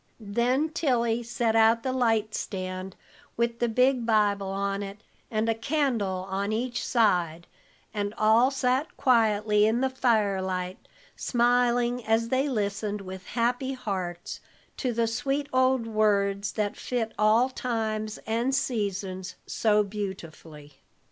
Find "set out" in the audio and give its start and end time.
1.21-1.83